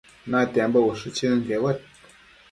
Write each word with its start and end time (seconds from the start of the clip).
Natiambo 0.29 0.81
ushë 0.91 1.11
chënquedued 1.19 1.77